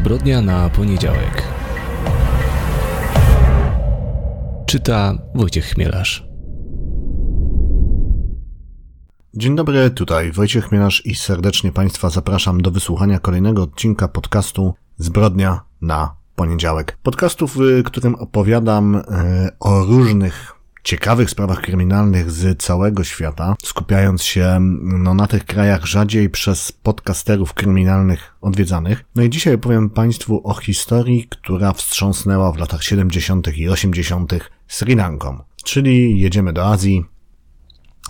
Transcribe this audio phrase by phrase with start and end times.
[0.00, 1.42] Zbrodnia na poniedziałek.
[4.66, 6.28] Czyta Wojciech Chmielarz.
[9.34, 15.60] Dzień dobry, tutaj Wojciech Chmielarz i serdecznie Państwa zapraszam do wysłuchania kolejnego odcinka podcastu Zbrodnia
[15.82, 16.98] na poniedziałek.
[17.02, 19.02] Podcastu, w którym opowiadam e,
[19.60, 26.30] o różnych ciekawych sprawach kryminalnych z całego świata, skupiając się no, na tych krajach rzadziej
[26.30, 29.04] przez podcasterów kryminalnych odwiedzanych.
[29.14, 33.58] No i dzisiaj opowiem Państwu o historii, która wstrząsnęła w latach 70.
[33.58, 34.32] i 80.
[34.68, 35.38] Sri Lanką.
[35.64, 37.04] Czyli jedziemy do Azji,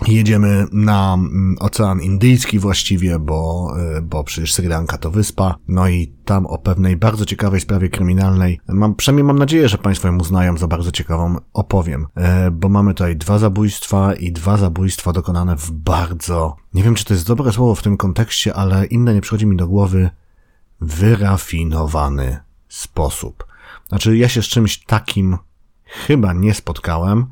[0.07, 5.55] Jedziemy na mm, Ocean Indyjski właściwie, bo, y, bo przecież Sri Lanka to wyspa.
[5.67, 10.07] No i tam o pewnej bardzo ciekawej sprawie kryminalnej, mam, przynajmniej mam nadzieję, że Państwo
[10.07, 12.07] ją uznają za bardzo ciekawą, opowiem.
[12.15, 17.05] E, bo mamy tutaj dwa zabójstwa i dwa zabójstwa dokonane w bardzo, nie wiem czy
[17.05, 20.09] to jest dobre słowo w tym kontekście, ale inne nie przychodzi mi do głowy,
[20.81, 23.45] wyrafinowany sposób.
[23.89, 25.37] Znaczy ja się z czymś takim
[25.83, 27.25] chyba nie spotkałem.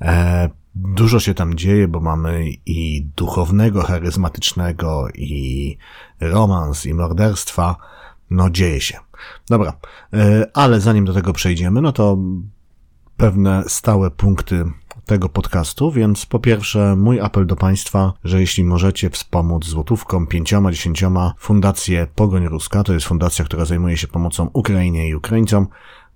[0.00, 5.76] E, Dużo się tam dzieje, bo mamy i duchownego, charyzmatycznego, i
[6.20, 7.76] romans, i morderstwa.
[8.30, 8.98] No, dzieje się.
[9.48, 9.72] Dobra,
[10.12, 12.18] e, ale zanim do tego przejdziemy, no to
[13.16, 14.64] pewne stałe punkty
[15.06, 20.70] tego podcastu, więc po pierwsze mój apel do Państwa, że jeśli możecie wspomóc złotówką, pięcioma,
[20.70, 25.66] dziesięcioma fundację Pogoń Ruska, to jest fundacja, która zajmuje się pomocą Ukrainie i Ukraińcom,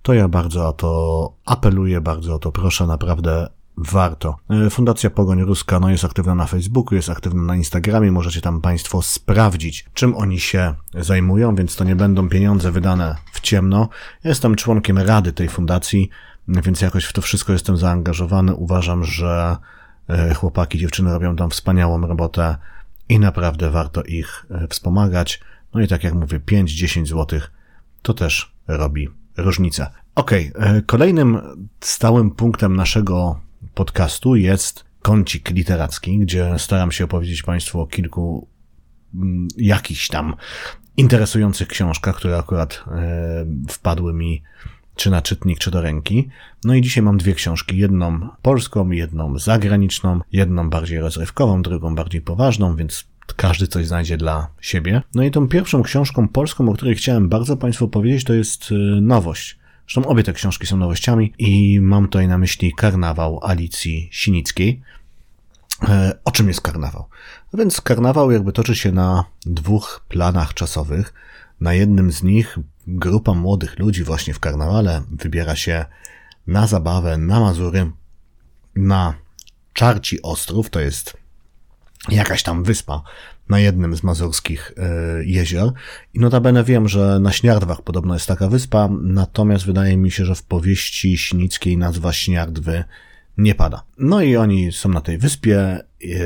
[0.03, 3.49] to ja bardzo o to apeluję, bardzo o to proszę, naprawdę
[3.79, 4.37] warto.
[4.51, 8.61] E, Fundacja Pogoń Ruska no jest aktywna na Facebooku, jest aktywna na Instagramie, możecie tam
[8.61, 13.89] Państwo sprawdzić, czym oni się zajmują, więc to nie będą pieniądze wydane w ciemno.
[14.25, 16.11] jestem członkiem rady tej fundacji,
[16.49, 18.55] więc jakoś w to wszystko jestem zaangażowany.
[18.55, 19.57] Uważam, że
[20.09, 22.57] e, chłopaki, dziewczyny robią tam wspaniałą robotę
[23.09, 25.41] i naprawdę warto ich e, wspomagać.
[25.75, 27.51] No i tak jak mówię, 5-10 złotych
[28.03, 29.91] to też robi różnicę.
[30.15, 31.41] Okej, okay, kolejnym
[31.81, 38.49] stałym punktem naszego podcastu jest kącik literacki, gdzie staram się opowiedzieć Państwu o kilku
[39.15, 40.35] mm, jakichś tam
[40.97, 44.43] interesujących książkach, które akurat e, wpadły mi
[44.95, 46.29] czy na czytnik, czy do ręki.
[46.65, 47.79] No i dzisiaj mam dwie książki.
[47.79, 53.05] Jedną polską, jedną zagraniczną, jedną bardziej rozrywkową, drugą bardziej poważną, więc
[53.37, 55.03] każdy coś znajdzie dla siebie.
[55.15, 58.75] No i tą pierwszą książką polską, o której chciałem bardzo Państwu powiedzieć, to jest e,
[59.01, 59.59] nowość.
[59.89, 64.83] Zresztą obie te książki są nowościami i mam tutaj na myśli karnawał Alicji Sinickiej.
[65.89, 67.09] E, o czym jest karnawał?
[67.53, 71.15] No więc karnawał jakby toczy się na dwóch planach czasowych.
[71.61, 75.85] Na jednym z nich grupa młodych ludzi właśnie w karnawale wybiera się
[76.47, 77.91] na zabawę na Mazury,
[78.77, 79.15] na
[79.73, 81.17] Czarci Ostrów, to jest
[82.09, 83.03] jakaś tam wyspa
[83.49, 85.73] na jednym z mazurskich e, jezior.
[86.15, 90.35] I notabene wiem, że na Śniardwach podobno jest taka wyspa, natomiast wydaje mi się, że
[90.35, 92.85] w powieści Sinickiej nazwa Śniardwy
[93.39, 93.83] nie pada.
[93.99, 95.81] No i oni są na tej wyspie,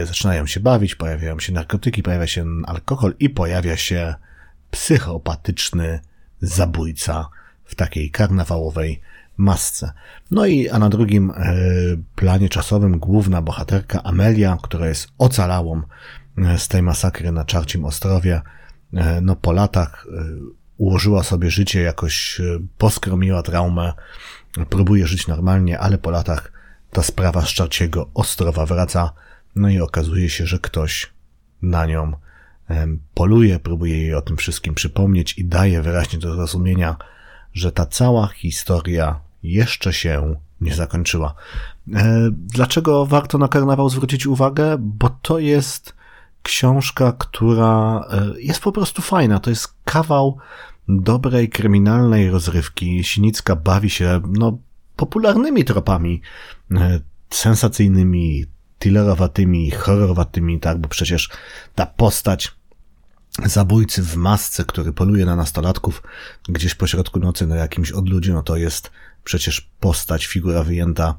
[0.04, 4.14] zaczynają się bawić, pojawiają się narkotyki, pojawia się alkohol i pojawia się
[4.70, 6.00] psychopatyczny
[6.40, 7.28] zabójca
[7.64, 9.00] w takiej karnawałowej
[9.36, 9.92] masce.
[10.30, 11.54] No i a na drugim e,
[12.16, 15.82] planie czasowym główna bohaterka Amelia, która jest ocalałą e,
[16.58, 18.40] z tej masakry na Czarcim Ostrowie,
[18.94, 20.06] e, no po latach
[20.76, 22.40] ułożyła sobie życie, jakoś
[22.78, 23.92] poskromiła traumę,
[24.70, 26.52] próbuje żyć normalnie, ale po latach
[26.90, 29.12] ta sprawa z Czarciego Ostrowa wraca,
[29.56, 31.12] no i okazuje się, że ktoś
[31.62, 32.12] na nią
[33.14, 36.96] poluje, próbuje jej o tym wszystkim przypomnieć i daje wyraźnie do zrozumienia,
[37.54, 41.34] że ta cała historia jeszcze się nie zakończyła.
[41.94, 44.76] E, dlaczego warto na karnawał zwrócić uwagę?
[44.78, 45.94] Bo to jest
[46.42, 49.40] książka, która e, jest po prostu fajna.
[49.40, 50.38] To jest kawał
[50.88, 53.04] dobrej, kryminalnej rozrywki.
[53.04, 54.58] Sinicka bawi się, no,
[54.96, 56.20] popularnymi tropami,
[56.70, 58.46] e, sensacyjnymi,
[58.78, 61.30] thillerowatymi, horrorowatymi, tak, bo przecież
[61.74, 62.52] ta postać
[63.44, 66.02] zabójcy w masce, który poluje na nastolatków
[66.48, 68.90] gdzieś po środku nocy na jakimś odludziu, no to jest
[69.24, 71.18] przecież postać, figura wyjęta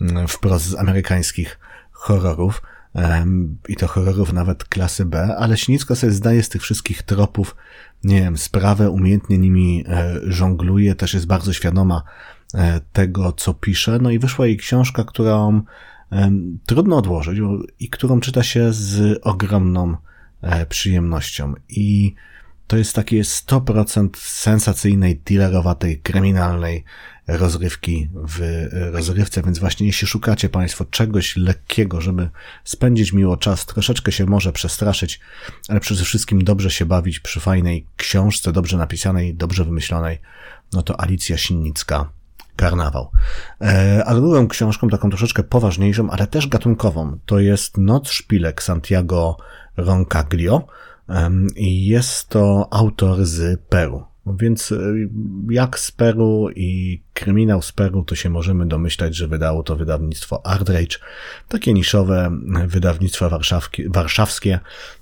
[0.00, 1.58] mm, wprost z amerykańskich
[1.92, 2.62] horrorów
[3.68, 7.56] i to horrorów nawet klasy B, ale Sinicka sobie zdaje z tych wszystkich tropów,
[8.04, 12.02] nie wiem, sprawę, umiejętnie nimi e, żongluje, też jest bardzo świadoma
[12.54, 15.62] e, tego, co pisze, no i wyszła jej książka, którą
[16.66, 17.38] trudno odłożyć
[17.80, 19.96] i którą czyta się z ogromną
[20.42, 21.54] e, przyjemnością.
[21.68, 22.14] I
[22.66, 26.84] to jest takie 100% sensacyjnej, dealerowatej, kryminalnej
[27.38, 32.28] rozrywki w rozrywce, więc właśnie jeśli szukacie Państwo czegoś lekkiego, żeby
[32.64, 35.20] spędzić miło czas, troszeczkę się może przestraszyć,
[35.68, 40.18] ale przede wszystkim dobrze się bawić przy fajnej książce, dobrze napisanej, dobrze wymyślonej,
[40.72, 42.10] no to Alicja Sinnicka
[42.56, 43.10] Karnawał.
[43.60, 49.36] E, a drugą książką, taką troszeczkę poważniejszą, ale też gatunkową, to jest Noc Szpilek Santiago
[49.76, 50.66] Roncaglio
[51.56, 54.11] i jest to autor z Peru.
[54.26, 54.76] Więc e,
[55.50, 60.46] jak z Peru i kryminał z Peru, to się możemy domyślać, że wydało to wydawnictwo
[60.46, 60.98] Ardrage,
[61.48, 62.30] takie niszowe
[62.66, 63.30] wydawnictwo
[63.88, 64.60] warszawskie,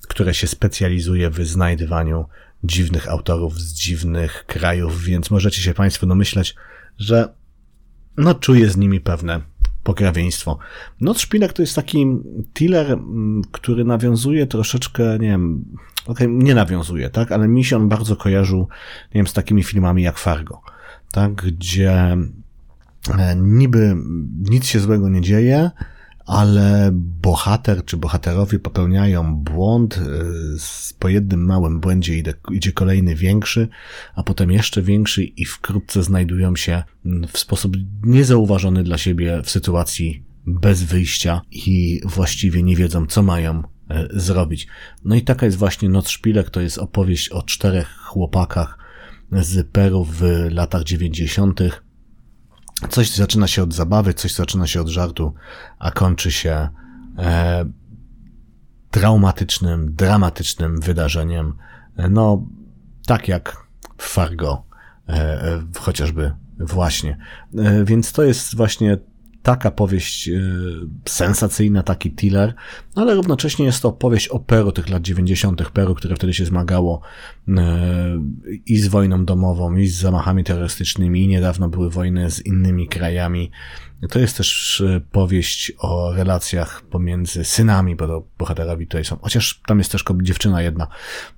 [0.08, 2.24] które się specjalizuje w znajdywaniu
[2.64, 6.54] dziwnych autorów z dziwnych krajów, więc możecie się Państwo domyślać,
[6.98, 7.34] że
[8.16, 9.40] no czuję z nimi pewne
[9.82, 10.58] pokrewieństwo.
[11.00, 12.06] Noc Szpilek to jest taki
[12.54, 12.98] thriller,
[13.52, 15.64] który nawiązuje troszeczkę, nie wiem,
[16.06, 18.68] okay, nie nawiązuje, tak, ale mi się on bardzo kojarzył,
[19.14, 20.62] nie wiem, z takimi filmami jak Fargo,
[21.12, 22.16] tak, gdzie
[23.18, 23.96] e, niby
[24.50, 25.70] nic się złego nie dzieje,
[26.26, 30.00] ale bohater czy bohaterowie popełniają błąd, e,
[30.98, 33.68] po jednym małym błędzie idzie, idzie kolejny większy,
[34.14, 36.82] a potem jeszcze większy i wkrótce znajdują się
[37.32, 43.62] w sposób niezauważony dla siebie w sytuacji bez wyjścia i właściwie nie wiedzą, co mają
[44.10, 44.66] zrobić.
[45.04, 48.78] No i taka jest właśnie Noc Szpilek, to jest opowieść o czterech chłopakach
[49.32, 51.82] z Peru w latach dziewięćdziesiątych,
[52.88, 55.34] Coś zaczyna się od zabawy, coś zaczyna się od żartu,
[55.78, 56.68] a kończy się
[57.18, 57.64] e,
[58.90, 61.54] traumatycznym, dramatycznym wydarzeniem.
[62.10, 62.46] No,
[63.06, 63.56] tak jak
[63.98, 64.64] w Fargo,
[65.08, 67.18] e, chociażby właśnie.
[67.58, 68.98] E, więc to jest właśnie
[69.50, 70.32] taka powieść e,
[71.04, 72.54] sensacyjna, taki thriller,
[72.94, 75.70] ale równocześnie jest to opowieść o Peru tych lat 90.
[75.70, 77.00] Peru, które wtedy się zmagało
[77.48, 77.52] e,
[78.66, 83.50] i z wojną domową, i z zamachami terrorystycznymi, i niedawno były wojny z innymi krajami.
[84.08, 89.60] To jest też e, powieść o relacjach pomiędzy synami, bo to bohaterowi tutaj są, chociaż
[89.66, 90.86] tam jest też dziewczyna jedna,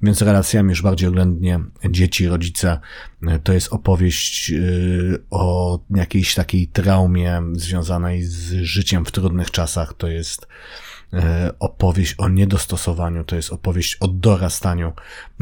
[0.03, 1.61] więc relacjami już bardziej oględnie
[1.91, 2.81] dzieci, rodzice.
[3.27, 4.59] E, to jest opowieść e,
[5.31, 9.95] o jakiejś takiej traumie związanej z życiem w trudnych czasach.
[9.95, 10.47] To jest
[11.59, 14.93] opowieść o niedostosowaniu, to jest opowieść o dorastaniu,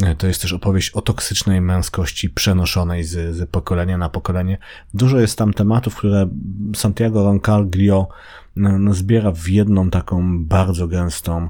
[0.03, 4.57] e, to jest też opowieść o toksycznej męskości przenoszonej z, z pokolenia na pokolenie.
[4.93, 6.29] Dużo jest tam tematów, które
[6.75, 8.07] Santiago Roncaglio
[8.55, 11.49] no, zbiera w jedną taką bardzo gęstą,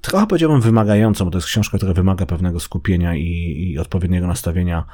[0.00, 4.84] trochę powiedziałbym wymagającą, bo to jest książka, która wymaga pewnego skupienia i, i odpowiedniego nastawienia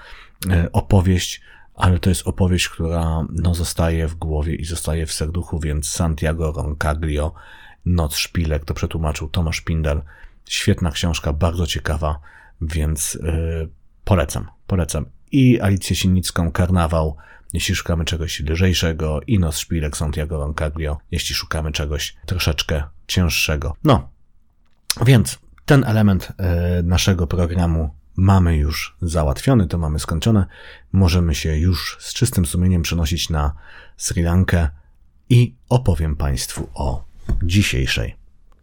[0.50, 1.40] e, opowieść,
[1.74, 6.52] ale to jest opowieść, która no, zostaje w głowie i zostaje w serduchu, więc Santiago
[6.52, 7.32] Roncaglio
[7.86, 10.02] Noc Szpilek, to przetłumaczył Tomasz Pindel.
[10.48, 12.20] Świetna książka, bardzo ciekawa,
[12.60, 13.68] więc yy,
[14.04, 15.06] polecam, polecam.
[15.32, 17.16] I Alicję Sinnicką, Karnawał,
[17.52, 23.76] jeśli szukamy czegoś lżejszego, i Noc Szpilek Santiago Roncaglio, jeśli szukamy czegoś troszeczkę cięższego.
[23.84, 24.08] No,
[25.06, 30.46] więc ten element yy, naszego programu mamy już załatwiony, to mamy skończone.
[30.92, 33.52] Możemy się już z czystym sumieniem przenosić na
[33.96, 34.68] Sri Lankę
[35.28, 37.04] i opowiem Państwu o
[37.42, 38.16] dzisiejszej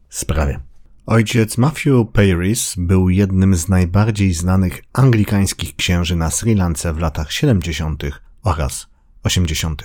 [0.10, 0.60] sprawie.
[1.06, 7.32] Ojciec Matthew Paris był jednym z najbardziej znanych anglikańskich księży na Sri Lance w latach
[7.32, 8.04] 70.
[8.44, 8.88] oraz
[9.24, 9.84] 80.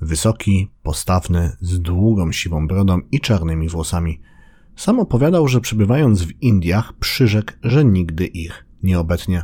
[0.00, 4.20] Wysoki, postawny, z długą siwą brodą i czarnymi włosami.
[4.76, 9.42] Sam opowiadał, że przebywając w Indiach przyrzekł, że nigdy ich nie obetnie.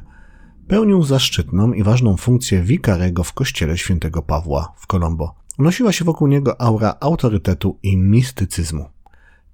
[0.69, 5.35] Pełnił zaszczytną i ważną funkcję wikarego w kościele świętego Pawła w Colombo.
[5.59, 8.91] Unosiła się wokół niego aura autorytetu i mistycyzmu.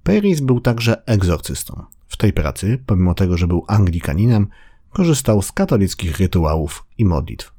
[0.03, 1.85] Paris był także egzorcystą.
[2.07, 4.47] W tej pracy, pomimo tego, że był anglikaninem,
[4.89, 7.53] korzystał z katolickich rytuałów i modlitw.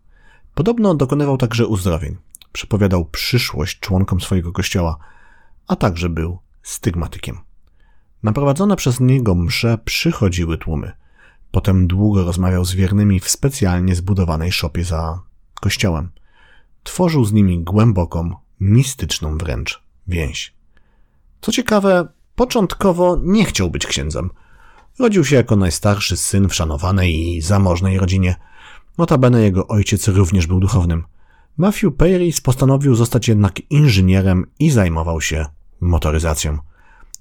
[0.55, 2.17] Podobno dokonywał także uzdrowień.
[2.53, 4.99] Przepowiadał przyszłość członkom swojego kościoła,
[5.67, 7.39] a także był stygmatykiem.
[8.23, 10.93] Naprowadzone przez niego msze przychodziły tłumy.
[11.51, 15.21] Potem długo rozmawiał z wiernymi w specjalnie zbudowanej szopie za
[15.61, 16.11] kościołem–
[16.85, 20.55] tworzył z nimi głęboką, mistyczną wręcz więź.
[21.41, 24.31] Co ciekawe, początkowo nie chciał być księdzem.
[24.99, 28.37] Rodził się jako najstarszy syn w szanowanej i zamożnej rodzinie.
[28.99, 31.05] Notabene jego ojciec również był duchownym.
[31.57, 35.47] Matthew Paris postanowił zostać jednak inżynierem i zajmował się
[35.81, 36.59] motoryzacją.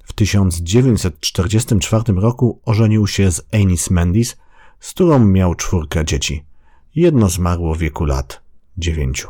[0.03, 4.38] W 1944 roku ożenił się z Anis Mendis,
[4.79, 6.46] z którą miał czwórkę dzieci.
[6.96, 8.41] Jedno zmarło w wieku lat
[8.77, 9.27] dziewięciu.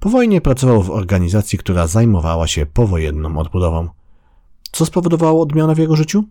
[0.00, 3.88] Po wojnie pracował w organizacji, która zajmowała się powojenną odbudową.
[4.72, 6.24] Co spowodowało odmianę w jego życiu?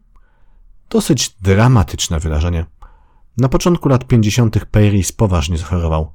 [0.90, 2.66] Dosyć dramatyczne wydarzenie.
[3.38, 4.66] Na początku lat 50.
[4.66, 6.12] Paris poważnie zachorował.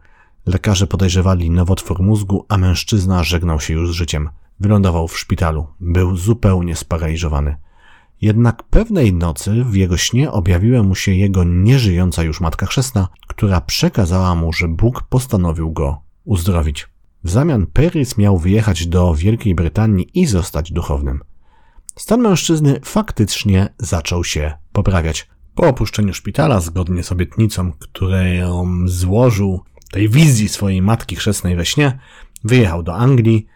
[0.46, 4.30] Lekarze podejrzewali nowotwór mózgu, a mężczyzna żegnał się już z życiem.
[4.60, 5.66] Wylądował w szpitalu.
[5.80, 7.56] Był zupełnie sparaliżowany.
[8.20, 13.60] Jednak pewnej nocy w jego śnie objawiła mu się jego nieżyjąca już matka chrzestna, która
[13.60, 16.93] przekazała mu, że Bóg postanowił go uzdrowić.
[17.24, 21.20] W zamian Perys miał wyjechać do Wielkiej Brytanii i zostać duchownym.
[21.96, 25.28] Stan mężczyzny faktycznie zaczął się poprawiać.
[25.54, 28.18] Po opuszczeniu szpitala, zgodnie z obietnicą, którą
[28.86, 29.60] złożył
[29.92, 31.98] tej wizji swojej matki chrzestnej we śnie,
[32.44, 33.46] wyjechał do Anglii.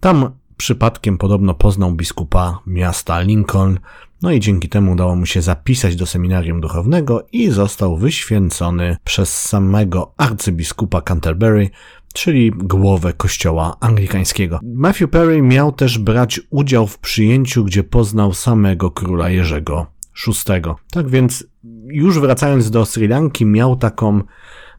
[0.00, 3.78] Tam przypadkiem podobno poznał biskupa miasta Lincoln,
[4.22, 9.40] no i dzięki temu udało mu się zapisać do seminarium duchownego i został wyświęcony przez
[9.40, 11.70] samego arcybiskupa Canterbury,
[12.14, 14.60] czyli głowę kościoła anglikańskiego.
[14.62, 19.86] Matthew Perry miał też brać udział w przyjęciu, gdzie poznał samego króla Jerzego
[20.26, 20.62] VI.
[20.90, 21.44] Tak więc,
[21.86, 24.22] już wracając do Sri Lanki, miał taką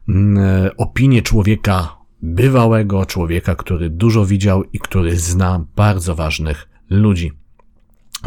[0.08, 7.32] mm, opinię człowieka bywałego, człowieka, który dużo widział i który zna bardzo ważnych ludzi.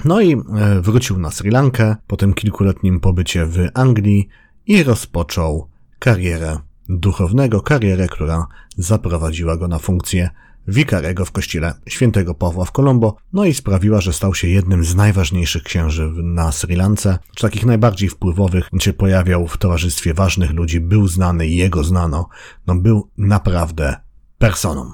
[0.06, 0.38] No i e,
[0.82, 4.28] wrócił na Sri Lankę po tym kilkuletnim pobycie w Anglii
[4.68, 5.68] i rozpoczął
[6.00, 6.58] karierę
[6.90, 10.30] duchownego, karierę, która zaprowadziła go na funkcję
[10.68, 14.96] wikarego w kościele świętego Pawła w Colombo, no i sprawiła, że stał się jednym z
[14.96, 20.80] najważniejszych księży na Sri Lance, czy takich najbardziej wpływowych, się pojawiał w towarzystwie ważnych ludzi,
[20.80, 22.30] był znany jego znano,
[22.68, 23.96] no był naprawdę
[24.38, 24.92] personą.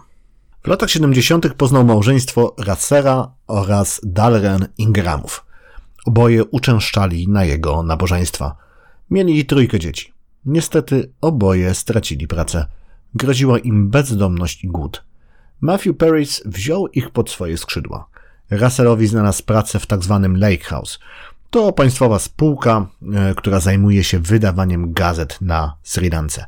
[0.64, 1.54] W latach 70.
[1.54, 5.46] poznał małżeństwo Rassera oraz Dalren Ingramów.
[6.06, 8.56] Oboje uczęszczali na jego nabożeństwa.
[9.10, 10.11] Mieli trójkę dzieci.
[10.46, 12.66] Niestety oboje stracili pracę.
[13.16, 15.04] Groziła im bezdomność i głód.
[15.62, 18.08] Matthew Paris wziął ich pod swoje skrzydła.
[18.52, 20.20] Russellowi znalazł pracę w tzw.
[20.24, 21.00] Tak Lake House.
[21.50, 26.46] To państwowa spółka, e, która zajmuje się wydawaniem gazet na Sri Lance.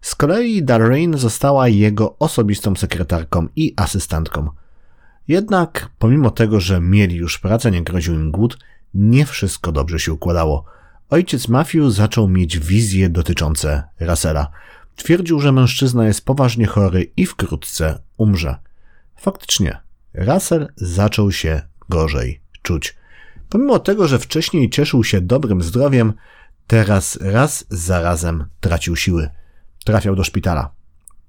[0.00, 4.50] Z kolei Darlene została jego osobistą sekretarką i asystentką.
[5.28, 8.58] Jednak, pomimo tego, że mieli już pracę, nie groził im głód,
[8.94, 10.64] nie wszystko dobrze się układało.
[11.10, 14.50] Ojciec Matthew zaczął mieć wizje dotyczące Russella.
[14.96, 18.56] Twierdził, że mężczyzna jest poważnie chory i wkrótce umrze.
[19.16, 19.80] Faktycznie,
[20.14, 22.96] Russell zaczął się gorzej czuć.
[23.48, 26.12] Pomimo tego, że wcześniej cieszył się dobrym zdrowiem,
[26.66, 29.30] teraz raz za razem tracił siły.
[29.84, 30.70] Trafiał do szpitala.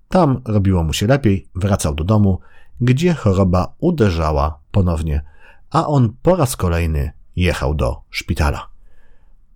[0.09, 2.39] Tam robiło mu się lepiej, wracał do domu,
[2.81, 5.21] gdzie choroba uderzała ponownie,
[5.69, 8.70] a on po raz kolejny jechał do szpitala.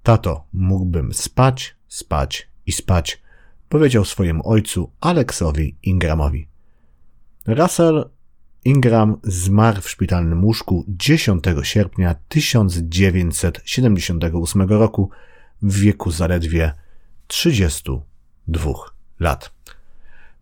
[0.05, 3.21] Tato, mógłbym spać, spać i spać,
[3.69, 6.47] powiedział swojemu ojcu Aleksowi Ingramowi.
[7.47, 8.09] Russell
[8.65, 15.09] Ingram zmarł w szpitalnym łóżku 10 sierpnia 1978 roku
[15.62, 16.74] w wieku zaledwie
[17.27, 18.74] 32
[19.19, 19.51] lat.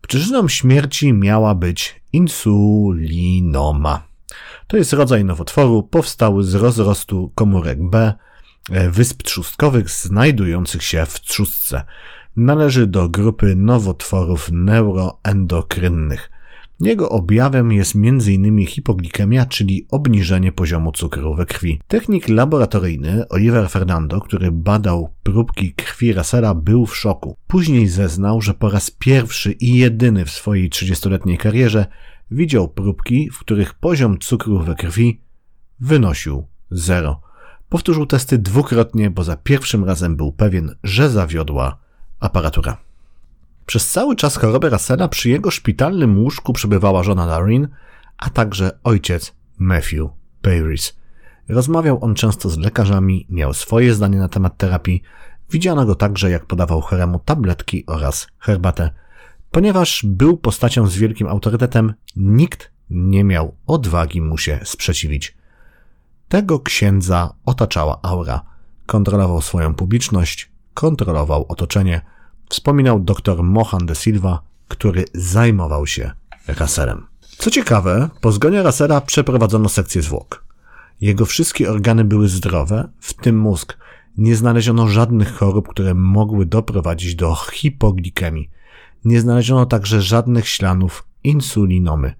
[0.08, 4.02] Przyczyną śmierci miała być insulinoma.
[4.66, 8.14] To jest rodzaj nowotworu powstały z rozrostu komórek B
[8.90, 11.84] wysp trzustkowych znajdujących się w trzustce.
[12.36, 16.30] Należy do grupy nowotworów neuroendokrynnych.
[16.80, 18.66] Jego objawem jest m.in.
[18.66, 21.80] hipoglikemia, czyli obniżenie poziomu cukru we krwi.
[21.88, 27.36] Technik laboratoryjny Oliver Fernando, który badał próbki krwi Russella, był w szoku.
[27.46, 31.86] Później zeznał, że po raz pierwszy i jedyny w swojej 30-letniej karierze
[32.30, 35.20] widział próbki, w których poziom cukru we krwi
[35.80, 37.23] wynosił zero.
[37.74, 41.76] Powtórzył testy dwukrotnie, bo za pierwszym razem był pewien, że zawiodła
[42.20, 42.76] aparatura.
[43.66, 47.68] Przez cały czas choroby Russella przy jego szpitalnym łóżku przebywała żona Darin,
[48.18, 50.08] a także ojciec Matthew
[50.42, 50.96] Paris.
[51.48, 55.02] Rozmawiał on często z lekarzami, miał swoje zdanie na temat terapii,
[55.50, 58.90] widziano go także jak podawał choremu tabletki oraz herbatę.
[59.50, 65.43] Ponieważ był postacią z wielkim autorytetem, nikt nie miał odwagi mu się sprzeciwić.
[66.34, 68.40] Tego księdza otaczała aura.
[68.86, 72.00] Kontrolował swoją publiczność, kontrolował otoczenie–
[72.50, 76.12] wspominał dr Mohan de Silva, który zajmował się
[76.48, 77.06] Raserem.
[77.20, 80.44] Co ciekawe, po zgonie Rasera przeprowadzono sekcję zwłok.
[81.00, 83.78] Jego wszystkie organy były zdrowe, w tym mózg.
[84.16, 88.50] Nie znaleziono żadnych chorób, które mogły doprowadzić do hipoglikemii.
[89.04, 92.14] Nie znaleziono także żadnych śladów insulinomy.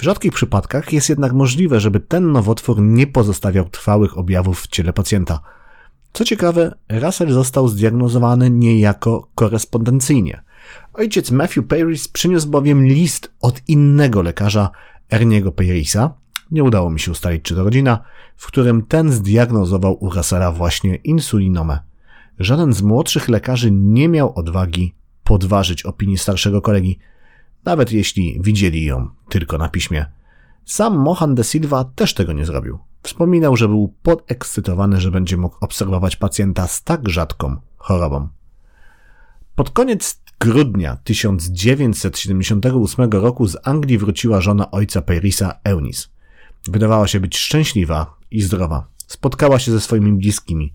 [0.00, 4.92] W rzadkich przypadkach jest jednak możliwe, żeby ten nowotwór nie pozostawiał trwałych objawów w ciele
[4.92, 5.40] pacjenta–
[6.12, 10.42] co ciekawe, Russell został zdiagnozowany niejako korespondencyjnie.
[10.94, 14.70] Ojciec Matthew Paris przyniósł bowiem list od innego lekarza,
[15.10, 16.14] Erniego Parisa,
[16.50, 18.04] nie udało mi się ustalić czy to rodzina,
[18.36, 21.78] w którym ten zdiagnozował u Russella właśnie insulinomę.
[22.38, 26.98] żaden z młodszych lekarzy nie miał odwagi podważyć opinii starszego kolegi,
[27.64, 30.06] nawet jeśli widzieli ją tylko na piśmie.
[30.64, 32.78] Sam Mohan de Silva też tego nie zrobił.
[33.02, 38.28] Wspominał, że był podekscytowany, że będzie mógł obserwować pacjenta z tak rzadką chorobą.
[39.54, 46.08] Pod koniec grudnia 1978 roku z Anglii wróciła żona ojca Perisa, Eunice.
[46.64, 48.86] Wydawała się być szczęśliwa i zdrowa.
[49.06, 50.74] Spotkała się ze swoimi bliskimi.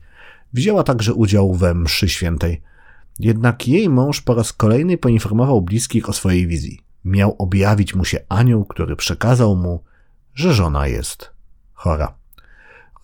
[0.53, 2.61] Wzięła także udział we mszy świętej.
[3.19, 6.81] Jednak jej mąż po raz kolejny poinformował bliskich o swojej wizji.
[7.05, 9.83] Miał objawić mu się anioł, który przekazał mu,
[10.33, 11.31] że żona jest
[11.73, 12.13] chora.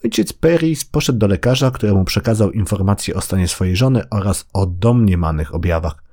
[0.03, 5.55] Ojciec Peris poszedł do lekarza, któremu przekazał informacje o stanie swojej żony oraz o domniemanych
[5.55, 6.03] objawach.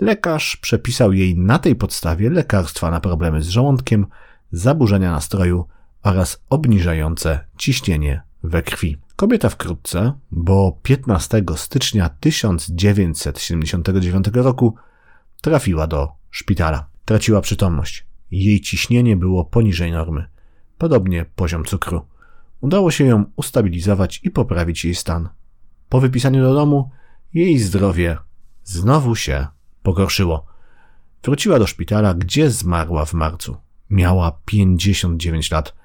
[0.00, 4.06] Lekarz przepisał jej na tej podstawie lekarstwa na problemy z żołądkiem,
[4.52, 5.64] zaburzenia nastroju
[6.02, 8.98] oraz obniżające ciśnienie we krwi.
[9.20, 14.74] Kobieta wkrótce, bo 15 stycznia 1979 roku
[15.40, 16.86] trafiła do szpitala.
[17.04, 18.06] Traciła przytomność.
[18.30, 20.28] Jej ciśnienie było poniżej normy.
[20.78, 22.06] Podobnie poziom cukru.
[22.60, 25.28] Udało się ją ustabilizować i poprawić jej stan.
[25.88, 26.90] Po wypisaniu do domu
[27.34, 28.16] jej zdrowie
[28.64, 29.46] znowu się
[29.82, 30.46] pogorszyło.
[31.22, 33.56] Wróciła do szpitala, gdzie zmarła w marcu.
[33.90, 35.79] Miała 59 lat.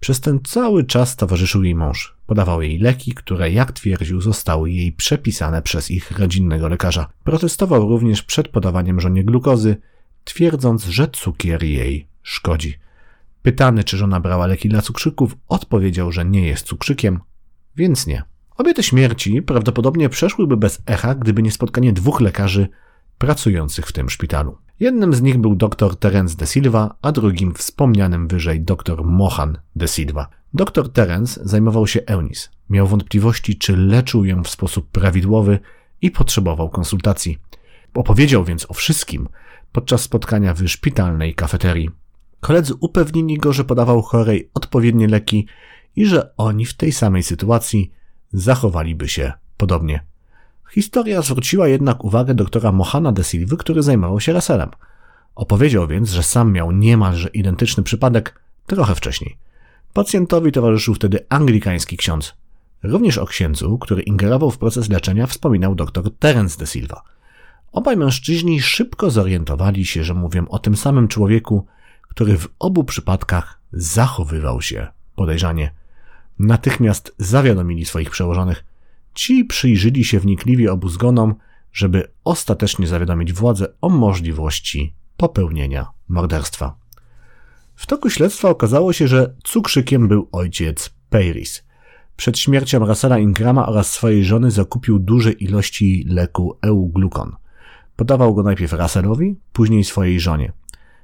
[0.00, 2.16] Przez ten cały czas towarzyszył jej mąż.
[2.26, 7.08] Podawał jej leki, które, jak twierdził, zostały jej przepisane przez ich rodzinnego lekarza.
[7.24, 9.76] Protestował również przed podawaniem żonie glukozy,
[10.24, 12.78] twierdząc, że cukier jej szkodzi.
[13.42, 17.20] Pytany, czy żona brała leki dla cukrzyków, odpowiedział, że nie jest cukrzykiem,
[17.76, 18.22] więc nie.
[18.56, 22.68] Obie te śmierci prawdopodobnie przeszłyby bez echa, gdyby nie spotkanie dwóch lekarzy
[23.18, 24.58] pracujących w tym szpitalu.
[24.80, 29.88] Jednym z nich był dr Terence de Silva, a drugim wspomnianym wyżej dr Mohan de
[29.88, 30.28] Silva.
[30.54, 32.48] Dr Terence zajmował się Eunice.
[32.70, 35.58] Miał wątpliwości, czy leczył ją w sposób prawidłowy
[36.02, 37.38] i potrzebował konsultacji.
[37.94, 39.28] Opowiedział więc o wszystkim
[39.72, 41.90] podczas spotkania w szpitalnej kafeterii.
[42.40, 45.46] Koledzy upewnili go, że podawał chorej odpowiednie leki
[45.96, 47.92] i że oni w tej samej sytuacji
[48.32, 50.04] zachowaliby się podobnie.
[50.70, 54.70] Historia zwróciła jednak uwagę doktora Mohana de Silva, który zajmował się Russellem.
[55.34, 59.36] Opowiedział więc, że sam miał niemalże identyczny przypadek trochę wcześniej.
[59.92, 62.34] Pacjentowi towarzyszył wtedy anglikański ksiądz.
[62.82, 67.02] Również o księdzu, który ingerował w proces leczenia, wspominał dr Terence de Silva.
[67.72, 71.66] Obaj mężczyźni szybko zorientowali się, że mówią o tym samym człowieku,
[72.02, 75.70] który w obu przypadkach zachowywał się podejrzanie.
[76.38, 78.64] Natychmiast zawiadomili swoich przełożonych.
[79.18, 81.34] Ci przyjrzyli się wnikliwie obu zgonom,
[81.72, 86.78] żeby ostatecznie zawiadomić władzę o możliwości popełnienia morderstwa.
[87.74, 91.64] W toku śledztwa okazało się, że cukrzykiem był ojciec Peiris.
[92.16, 97.36] Przed śmiercią Russella Ingrama oraz swojej żony zakupił duże ilości leku Euglukon.
[97.96, 100.52] Podawał go najpierw Russellowi, później swojej żonie.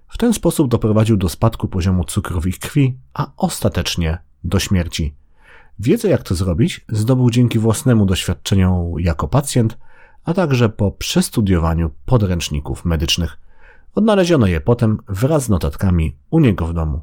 [0.09, 5.15] W ten sposób doprowadził do spadku poziomu cukru w ich krwi, a ostatecznie do śmierci.
[5.79, 9.79] Wiedzę, jak to zrobić, zdobył dzięki własnemu doświadczeniu jako pacjent,
[10.25, 13.39] a także po przestudiowaniu podręczników medycznych.
[13.95, 17.01] Odnaleziono je potem wraz z notatkami u niego w domu.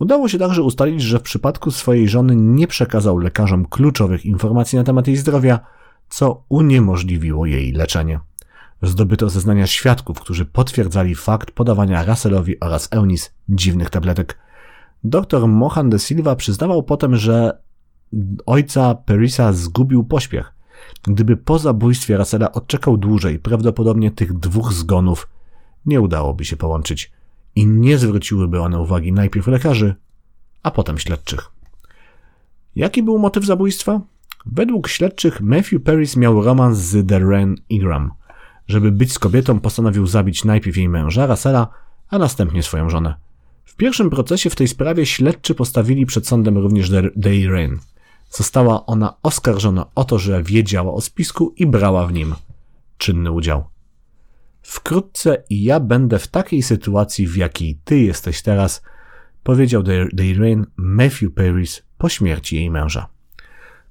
[0.00, 4.84] Udało się także ustalić, że w przypadku swojej żony nie przekazał lekarzom kluczowych informacji na
[4.84, 5.60] temat jej zdrowia,
[6.08, 8.20] co uniemożliwiło jej leczenie.
[8.82, 14.38] Zdobyto zeznania świadków, którzy potwierdzali fakt podawania Russellowi oraz Eunice dziwnych tabletek.
[15.04, 17.58] Dr Mohan de Silva przyznawał potem, że
[18.46, 20.52] ojca Perisa zgubił pośpiech.
[21.02, 25.28] Gdyby po zabójstwie Russella odczekał dłużej, prawdopodobnie tych dwóch zgonów
[25.86, 27.12] nie udałoby się połączyć
[27.56, 29.94] i nie zwróciłyby one uwagi najpierw lekarzy,
[30.62, 31.50] a potem śledczych.
[32.76, 34.00] Jaki był motyw zabójstwa?
[34.46, 38.10] Według śledczych Matthew Paris miał romans z Darren Ingram–
[38.66, 41.68] żeby być z kobietą, postanowił zabić najpierw jej męża, Russella,
[42.08, 43.14] a następnie swoją żonę.
[43.64, 47.78] W pierwszym procesie w tej sprawie śledczy postawili przed sądem również Day Rain.
[48.32, 52.34] Została ona oskarżona o to, że wiedziała o spisku i brała w nim
[52.98, 53.64] czynny udział.
[54.62, 58.82] Wkrótce i ja będę w takiej sytuacji, w jakiej ty jesteś teraz,
[59.42, 63.08] powiedział Day Rain Matthew Paris po śmierci jej męża.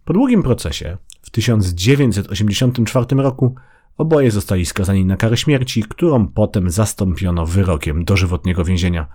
[0.05, 3.55] Po długim procesie w 1984 roku
[3.97, 9.07] Oboje zostali skazani na karę śmierci, którą potem zastąpiono wyrokiem dożywotniego więzienia.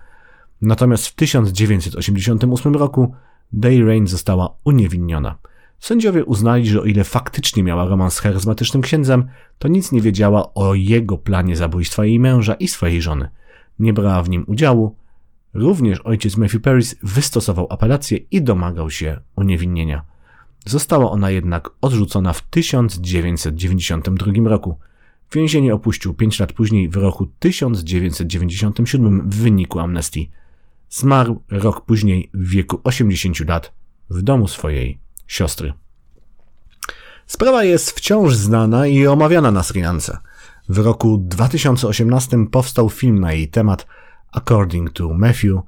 [0.61, 3.15] Natomiast w 1988 roku
[3.53, 5.37] Day Rain została uniewinniona.
[5.79, 9.27] Sędziowie uznali, że o ile faktycznie miała romans z charyzmatycznym księdzem,
[9.59, 13.29] to nic nie wiedziała o jego planie zabójstwa jej męża i swojej żony.
[13.79, 14.95] Nie brała w nim udziału.
[15.53, 20.01] Również ojciec Matthew Paris wystosował apelację i domagał się uniewinnienia.
[20.65, 24.77] Została ona jednak odrzucona w 1992 roku.
[25.33, 30.31] Więzienie opuścił 5 lat później w roku 1997 w wyniku amnestii.
[30.89, 33.73] Zmarł rok później w wieku 80 lat
[34.09, 35.73] w domu swojej siostry.
[37.27, 40.17] Sprawa jest wciąż znana i omawiana na Sri Lance.
[40.69, 43.87] W roku 2018 powstał film na jej temat
[44.31, 45.61] According to Matthew,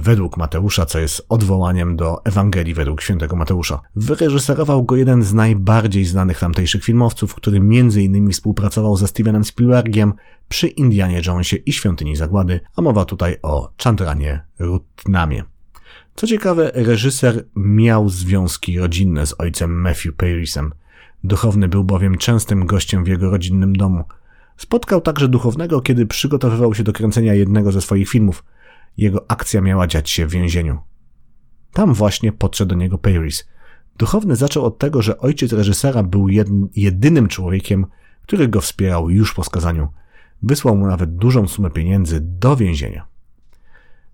[0.00, 3.80] według Mateusza, co jest odwołaniem do Ewangelii według świętego Mateusza.
[3.96, 8.30] Wyreżyserował go jeden z najbardziej znanych tamtejszych filmowców, który m.in.
[8.32, 10.12] współpracował ze Stevenem Spielbergiem
[10.48, 15.44] przy Indianie Jonesie i Świątyni Zagłady, a mowa tutaj o Chandranie Rutnamie.
[16.14, 20.72] Co ciekawe, reżyser miał związki rodzinne z ojcem Matthew Parisem.
[21.24, 24.04] Duchowny był bowiem częstym gościem w jego rodzinnym domu.
[24.56, 28.44] Spotkał także duchownego, kiedy przygotowywał się do kręcenia jednego ze swoich filmów.
[28.96, 30.78] Jego akcja miała dziać się w więzieniu.
[31.72, 33.48] Tam właśnie podszedł do niego Paris.
[33.98, 36.28] Duchowny zaczął od tego, że ojciec reżysera był
[36.76, 37.86] jedynym człowiekiem,
[38.22, 39.88] który go wspierał już po skazaniu.
[40.42, 43.06] Wysłał mu nawet dużą sumę pieniędzy do więzienia.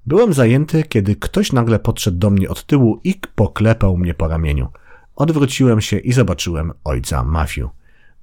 [0.07, 4.69] Byłem zajęty, kiedy ktoś nagle podszedł do mnie od tyłu i poklepał mnie po ramieniu.
[5.17, 7.69] Odwróciłem się i zobaczyłem ojca Matthew.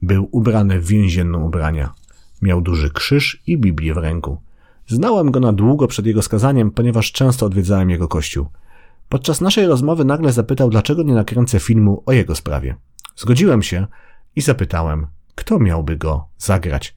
[0.02, 1.94] Był ubrany w więzienne ubrania.
[2.42, 4.42] Miał duży krzyż i Biblię w ręku.
[4.88, 8.48] Znałem go na długo przed jego skazaniem, ponieważ często odwiedzałem jego kościół.
[9.10, 12.76] Podczas naszej rozmowy nagle zapytał, dlaczego nie nakręcę filmu o jego sprawie.
[13.16, 13.88] Zgodziłem się
[14.36, 16.96] i zapytałem, kto miałby go zagrać.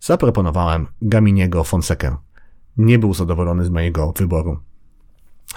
[0.00, 2.16] Zaproponowałem Gaminiego Fonsekę.
[2.76, 4.58] Nie był zadowolony z mojego wyboru.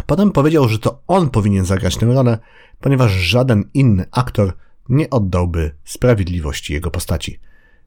[0.05, 2.39] Potem powiedział, że to on powinien zagrać tę rolę,
[2.79, 4.53] ponieważ żaden inny aktor
[4.89, 7.39] nie oddałby sprawiedliwości jego postaci.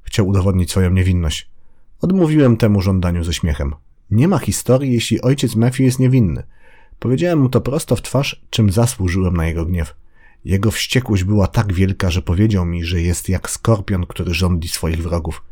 [0.02, 1.53] Chciał udowodnić swoją niewinność.
[2.00, 3.74] Odmówiłem temu żądaniu ze śmiechem.
[4.10, 6.42] Nie ma historii, jeśli ojciec Matthew jest niewinny.
[6.98, 9.94] Powiedziałem mu to prosto w twarz, czym zasłużyłem na jego gniew.
[10.44, 15.02] Jego wściekłość była tak wielka, że powiedział mi, że jest jak skorpion, który rządzi swoich
[15.02, 15.42] wrogów.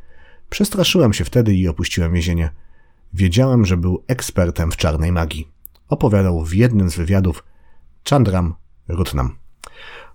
[0.50, 2.50] Przestraszyłem się wtedy i opuściłem więzienie.
[3.14, 5.48] Wiedziałem, że był ekspertem w czarnej magii.
[5.88, 7.44] Opowiadał w jednym z wywiadów
[8.10, 8.54] Chandram
[8.88, 9.36] Rutnam.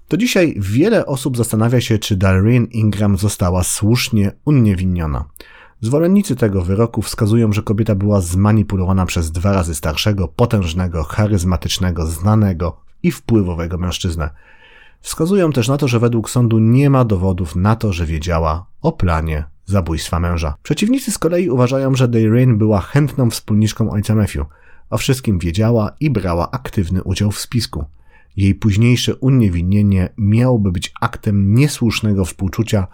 [0.10, 5.26] Do dzisiaj wiele osób zastanawia się, czy Darlene Ingram została słusznie uniewinniona.
[5.82, 12.78] Zwolennicy tego wyroku wskazują, że kobieta była zmanipulowana przez dwa razy starszego, potężnego, charyzmatycznego, znanego
[13.04, 14.30] i wpływowego mężczyznę.
[15.02, 18.92] Wskazują też na to, że według sądu nie ma dowodów na to, że wiedziała o
[18.92, 20.56] planie zabójstwa męża.
[20.63, 24.46] Przeciwnicy z kolei uważają, że Dayrene była chętną wspólniczką ojca Matthew.
[24.90, 27.86] O wszystkim wiedziała i brała aktywny udział w spisku.
[28.38, 32.88] Jej późniejsze uniewinnienie miałoby być aktem niesłusznego współczucia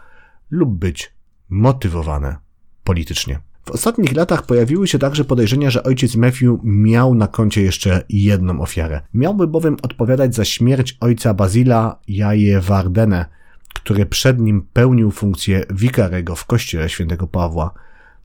[0.52, 1.14] lub być
[1.50, 2.43] motywowane
[2.84, 3.40] politycznie.
[3.66, 8.62] W ostatnich latach pojawiły się także podejrzenia, że ojciec Matthew miał na koncie jeszcze jedną
[8.62, 9.02] ofiarę.
[9.14, 13.26] Miałby bowiem odpowiadać za śmierć ojca Bazila Jajewardene,
[13.74, 17.74] który przed nim pełnił funkcję wikarego w kościele świętego Pawła.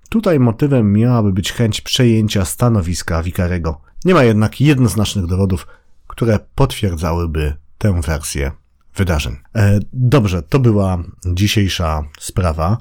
[0.08, 3.80] Tutaj motywem miałaby być chęć przejęcia stanowiska wikarego.
[4.04, 5.66] Nie ma jednak jednoznacznych dowodów,
[6.06, 8.50] które potwierdzałyby tę wersję
[8.96, 9.36] wydarzeń.
[9.54, 12.78] E, dobrze, to była dzisiejsza sprawa.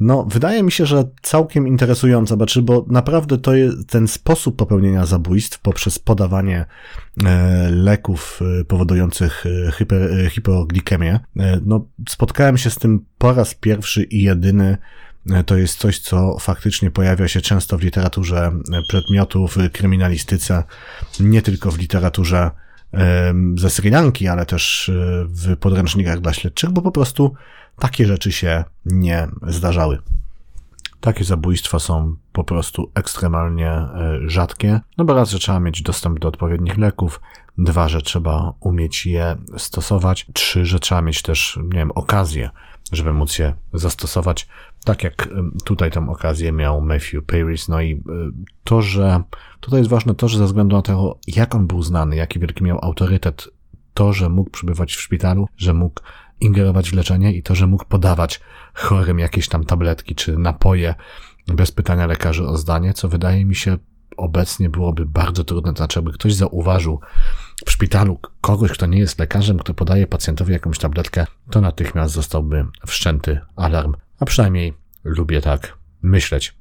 [0.00, 5.06] No, wydaje mi się, że całkiem interesująca, znaczy, bo naprawdę to jest ten sposób popełnienia
[5.06, 6.64] zabójstw poprzez podawanie
[7.24, 11.20] e, leków e, powodujących e, hiper, hipoglikemię.
[11.66, 14.76] No, spotkałem się z tym po raz pierwszy i jedyny.
[15.46, 18.52] To jest coś, co faktycznie pojawia się często w literaturze
[18.88, 20.64] przedmiotów, w kryminalistyce,
[21.20, 22.50] nie tylko w literaturze
[23.56, 24.90] ze Sri Lanki, ale też
[25.24, 27.34] w podręcznikach dla śledczych, bo po prostu
[27.78, 29.98] takie rzeczy się nie zdarzały.
[31.00, 34.80] Takie zabójstwa są po prostu ekstremalnie e, rzadkie.
[34.96, 37.20] No bo raz, że trzeba mieć dostęp do odpowiednich leków,
[37.58, 42.50] dwa, że trzeba umieć je stosować, trzy, że trzeba mieć też, nie wiem, okazję,
[42.92, 44.48] żeby móc je zastosować.
[44.88, 45.28] Tak jak
[45.64, 47.68] tutaj tę okazję miał Matthew Paris.
[47.68, 48.02] No i
[48.64, 49.22] to, że
[49.60, 52.64] tutaj jest ważne to, że ze względu na to, jak on był znany, jaki wielki
[52.64, 53.48] miał autorytet,
[53.94, 56.00] to, że mógł przybywać w szpitalu, że mógł
[56.40, 58.40] ingerować w leczenie i to, że mógł podawać
[58.74, 60.94] chorym jakieś tam tabletki czy napoje
[61.46, 63.76] bez pytania lekarzy o zdanie, co wydaje mi się
[64.16, 65.72] obecnie byłoby bardzo trudne.
[65.72, 67.00] To znaczy, aby ktoś zauważył
[67.66, 72.66] w szpitalu kogoś, kto nie jest lekarzem, kto podaje pacjentowi jakąś tabletkę, to natychmiast zostałby
[72.86, 73.94] wszczęty alarm.
[74.20, 76.57] A przynajmniej lubię tak myśleć.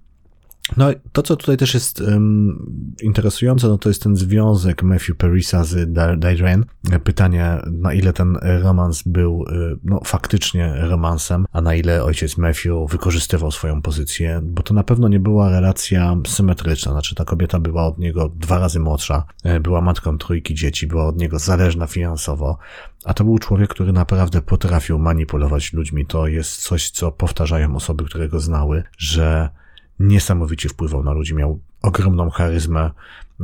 [0.78, 5.64] No, to co tutaj też jest um, interesujące, no to jest ten związek Matthew Perisa
[5.64, 6.64] z Diane.
[7.04, 12.90] Pytanie, na ile ten romans był y, no, faktycznie romansem, a na ile ojciec Matthew
[12.90, 17.88] wykorzystywał swoją pozycję, bo to na pewno nie była relacja symetryczna, znaczy ta kobieta była
[17.88, 22.58] od niego dwa razy młodsza, e, była matką trójki dzieci, była od niego zależna finansowo,
[23.06, 26.06] a to był człowiek, który naprawdę potrafił manipulować ludźmi.
[26.06, 29.50] To jest coś, co powtarzają osoby, które go znały, że
[30.00, 32.92] niesamowicie wpływał na ludzi, miał ogromną charyzmę,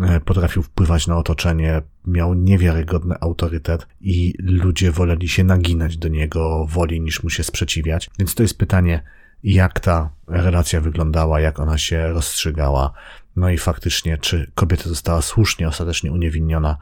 [0.01, 6.65] e, potrafił wpływać na otoczenie, miał niewiarygodny autorytet i ludzie woleli się naginać do niego
[6.69, 8.09] woli niż mu się sprzeciwiać.
[8.19, 9.03] Więc to jest pytanie,
[9.43, 12.93] jak ta relacja wyglądała, jak ona się rozstrzygała.
[13.35, 16.77] No i faktycznie, czy kobieta została słusznie, ostatecznie uniewinniona,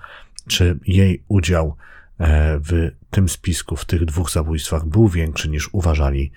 [0.47, 1.75] czy jej udział
[2.19, 6.31] e, w tym spisku, w tych dwóch zabójstwach był większy niż uważali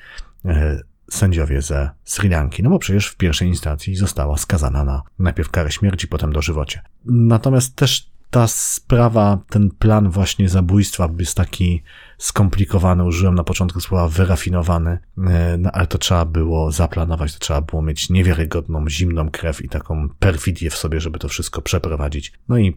[0.45, 5.51] e, sędziowie ze Sri Lanki, no bo przecież w pierwszej instancji została skazana na najpierw
[5.51, 6.83] karę śmierci, potem dożywocie.
[7.05, 11.83] Natomiast też ta sprawa, ten plan właśnie zabójstwa jest taki
[12.19, 17.61] skomplikowany, użyłem na początku słowa wyrafinowany, e, no ale to trzeba było zaplanować, to trzeba
[17.61, 22.33] było mieć niewiarygodną, zimną krew i taką perfidię w sobie, żeby to wszystko przeprowadzić.
[22.49, 22.77] No i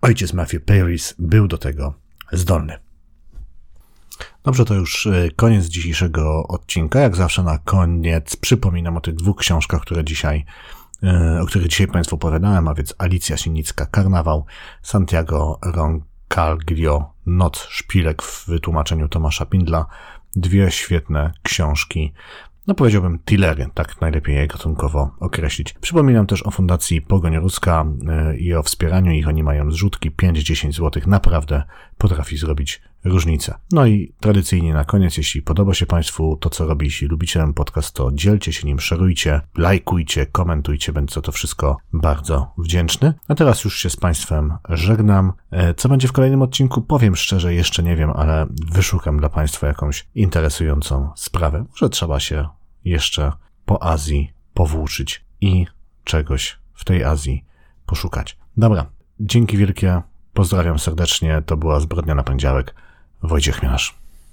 [0.00, 1.94] ojciec Matthew Paris był do tego
[2.32, 2.78] zdolny.
[4.44, 7.00] Dobrze, to już e, koniec dzisiejszego odcinka.
[7.00, 10.44] Jak zawsze na koniec przypominam o tych dwóch książkach, które dzisiaj,
[11.02, 14.46] e, o których dzisiaj Państwu opowiadałem, a więc Alicja Sinicka, Karnawał,
[14.82, 19.86] Santiago Roncaglio, Noc Szpilek w wytłumaczeniu Tomasza Pindla.
[20.36, 22.12] Dwie świetne książki
[22.68, 25.74] no powiedziałbym tillery, tak najlepiej je gatunkowo określić.
[25.80, 29.28] Przypominam też o Fundacji Pogoń Ruska e, i o wspieraniu ich.
[29.28, 31.02] Oni mają zrzutki 5-10 zł.
[31.06, 31.62] Naprawdę
[31.98, 33.58] potrafi zrobić różnicę.
[33.72, 37.54] No i tradycyjnie na koniec, jeśli podoba się Państwu to, co robi, jeśli lubicie ten
[37.54, 43.14] podcast, to dzielcie się nim, szerujcie, lajkujcie, komentujcie, będę za to wszystko bardzo wdzięczny.
[43.28, 45.32] A teraz już się z Państwem żegnam.
[45.50, 46.82] E, co będzie w kolejnym odcinku?
[46.82, 51.64] Powiem szczerze, jeszcze nie wiem, ale wyszukam dla Państwa jakąś interesującą sprawę.
[51.70, 52.48] Może trzeba się
[52.84, 53.32] jeszcze
[53.64, 55.66] po Azji powłóczyć i
[56.04, 57.44] czegoś w tej Azji
[57.86, 58.38] poszukać.
[58.56, 58.86] Dobra,
[59.20, 60.02] dzięki wielkie,
[60.38, 62.74] pozdrawiam serdecznie, to była Zbrodnia na Poniedziałek,
[63.22, 63.94] Wojciech Mianasz.